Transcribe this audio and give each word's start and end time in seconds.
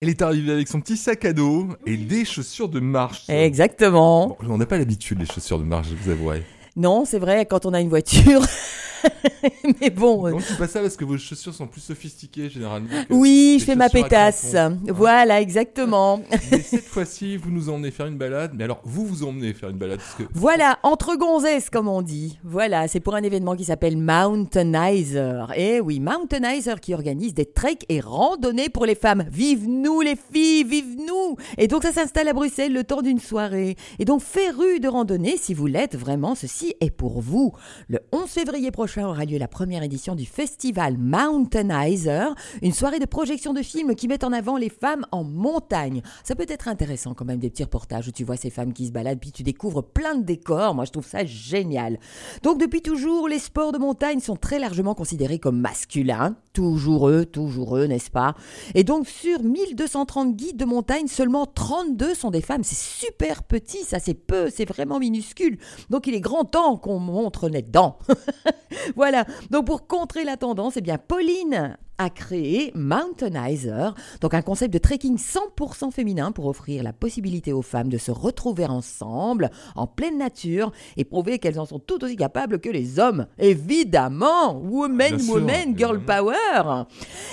Elle 0.00 0.10
est 0.10 0.22
arrivée 0.22 0.52
avec 0.52 0.68
son 0.68 0.80
petit 0.80 0.96
sac 0.96 1.24
à 1.24 1.32
dos 1.32 1.70
et 1.84 1.96
des 1.96 2.24
chaussures 2.24 2.68
de 2.68 2.78
marche. 2.78 3.28
Exactement. 3.28 4.28
Bon, 4.28 4.36
on 4.48 4.56
n'a 4.56 4.64
pas 4.64 4.78
l'habitude 4.78 5.18
des 5.18 5.26
chaussures 5.26 5.58
de 5.58 5.64
marche, 5.64 5.88
je 5.88 5.96
vous 5.96 6.10
avouerai. 6.10 6.44
Non, 6.78 7.04
c'est 7.04 7.18
vrai, 7.18 7.44
quand 7.44 7.66
on 7.66 7.74
a 7.74 7.80
une 7.80 7.88
voiture. 7.88 8.42
Mais 9.80 9.90
bon. 9.90 10.28
Non, 10.30 10.38
c'est 10.40 10.58
pas 10.58 10.66
ça 10.66 10.80
parce 10.80 10.96
que 10.96 11.04
vos 11.04 11.18
chaussures 11.18 11.54
sont 11.54 11.66
plus 11.66 11.80
sophistiquées 11.80 12.50
généralement. 12.50 12.88
Oui, 13.10 13.58
je 13.60 13.64
fais 13.64 13.76
ma 13.76 13.88
pétasse. 13.88 14.52
crampons. 14.52 14.92
Voilà, 14.92 15.40
exactement. 15.40 16.20
Mais 16.50 16.60
cette 16.60 16.84
fois-ci, 16.84 17.36
vous 17.36 17.50
nous 17.50 17.68
emmenez 17.68 17.90
faire 17.90 18.06
une 18.06 18.16
balade. 18.16 18.52
Mais 18.54 18.64
alors, 18.64 18.80
vous 18.84 19.06
vous 19.06 19.24
emmenez 19.24 19.52
faire 19.54 19.70
une 19.70 19.76
balade 19.76 19.98
parce 19.98 20.14
que 20.14 20.22
Voilà, 20.34 20.78
entre 20.82 21.16
gonzesses, 21.16 21.70
comme 21.70 21.88
on 21.88 22.02
dit. 22.02 22.38
Voilà, 22.44 22.88
c'est 22.88 23.00
pour 23.00 23.14
un 23.14 23.22
événement 23.22 23.56
qui 23.56 23.64
s'appelle 23.64 23.96
Mountainizer. 23.96 25.52
Et 25.56 25.80
oui, 25.80 26.00
Mountainizer 26.00 26.80
qui 26.80 26.94
organise 26.94 27.34
des 27.34 27.46
treks 27.46 27.84
et 27.88 28.00
randonnées 28.00 28.68
pour 28.68 28.86
les 28.86 28.94
femmes. 28.94 29.24
Vive 29.30 29.68
nous 29.68 30.00
les 30.00 30.16
filles, 30.32 30.64
vive 30.64 30.96
nous 30.98 31.36
Et 31.56 31.68
donc 31.68 31.82
ça 31.82 31.92
s'installe 31.92 32.28
à 32.28 32.32
Bruxelles 32.32 32.72
le 32.72 32.84
temps 32.84 33.02
d'une 33.02 33.20
soirée. 33.20 33.76
Et 33.98 34.04
donc 34.04 34.22
féru 34.22 34.80
de 34.80 34.88
randonnée, 34.88 35.36
si 35.36 35.54
vous 35.54 35.66
l'êtes 35.66 35.96
vraiment, 35.96 36.34
ceci 36.34 36.67
est 36.80 36.90
pour 36.90 37.20
vous. 37.20 37.52
Le 37.88 38.00
11 38.12 38.28
février 38.28 38.70
prochain 38.70 39.06
aura 39.06 39.24
lieu 39.24 39.38
la 39.38 39.48
première 39.48 39.82
édition 39.82 40.14
du 40.14 40.26
festival 40.26 40.96
Mountainizer, 40.98 42.34
une 42.62 42.72
soirée 42.72 42.98
de 42.98 43.06
projection 43.06 43.52
de 43.52 43.62
films 43.62 43.94
qui 43.94 44.08
met 44.08 44.24
en 44.24 44.32
avant 44.32 44.56
les 44.56 44.68
femmes 44.68 45.06
en 45.12 45.24
montagne. 45.24 46.02
Ça 46.24 46.34
peut 46.34 46.46
être 46.48 46.68
intéressant 46.68 47.14
quand 47.14 47.24
même 47.24 47.38
des 47.38 47.50
petits 47.50 47.64
reportages 47.64 48.08
où 48.08 48.12
tu 48.12 48.24
vois 48.24 48.36
ces 48.36 48.50
femmes 48.50 48.72
qui 48.72 48.86
se 48.86 48.92
baladent 48.92 49.20
puis 49.20 49.32
tu 49.32 49.42
découvres 49.42 49.82
plein 49.82 50.14
de 50.14 50.24
décors. 50.24 50.74
Moi 50.74 50.84
je 50.84 50.92
trouve 50.92 51.06
ça 51.06 51.24
génial. 51.24 51.98
Donc 52.42 52.60
depuis 52.60 52.82
toujours, 52.82 53.28
les 53.28 53.38
sports 53.38 53.72
de 53.72 53.78
montagne 53.78 54.20
sont 54.20 54.36
très 54.36 54.58
largement 54.58 54.94
considérés 54.94 55.38
comme 55.38 55.60
masculins. 55.60 56.36
Toujours 56.58 57.08
eux, 57.08 57.24
toujours 57.24 57.76
eux, 57.76 57.84
n'est-ce 57.84 58.10
pas? 58.10 58.34
Et 58.74 58.82
donc 58.82 59.06
sur 59.06 59.44
1230 59.44 60.34
guides 60.34 60.56
de 60.56 60.64
montagne, 60.64 61.06
seulement 61.06 61.46
32 61.46 62.16
sont 62.16 62.32
des 62.32 62.40
femmes. 62.40 62.64
C'est 62.64 62.76
super 62.76 63.44
petit, 63.44 63.84
ça 63.84 64.00
c'est 64.00 64.14
peu, 64.14 64.50
c'est 64.50 64.64
vraiment 64.64 64.98
minuscule. 64.98 65.58
Donc 65.88 66.08
il 66.08 66.16
est 66.16 66.20
grand 66.20 66.42
temps 66.42 66.76
qu'on 66.76 66.98
montre 66.98 67.48
les 67.48 67.62
dents. 67.62 68.00
voilà. 68.96 69.24
Donc 69.50 69.66
pour 69.66 69.86
contrer 69.86 70.24
la 70.24 70.36
tendance, 70.36 70.76
eh 70.76 70.80
bien 70.80 70.98
Pauline 70.98 71.78
a 71.98 72.10
créé 72.10 72.70
Mountainizer, 72.76 73.94
donc 74.20 74.32
un 74.32 74.42
concept 74.42 74.72
de 74.72 74.78
trekking 74.78 75.18
100% 75.18 75.90
féminin 75.90 76.30
pour 76.30 76.46
offrir 76.46 76.84
la 76.84 76.92
possibilité 76.92 77.52
aux 77.52 77.62
femmes 77.62 77.88
de 77.88 77.98
se 77.98 78.12
retrouver 78.12 78.66
ensemble 78.66 79.50
en 79.74 79.88
pleine 79.88 80.16
nature 80.16 80.70
et 80.96 81.04
prouver 81.04 81.40
qu'elles 81.40 81.58
en 81.58 81.66
sont 81.66 81.80
tout 81.80 82.04
aussi 82.04 82.14
capables 82.14 82.60
que 82.60 82.70
les 82.70 83.00
hommes. 83.00 83.26
Évidemment, 83.38 84.56
women, 84.56 85.16
Bien 85.16 85.18
sûr, 85.18 85.34
women, 85.34 85.76
girl 85.76 85.96
évidemment. 85.96 86.30
power. 86.30 86.84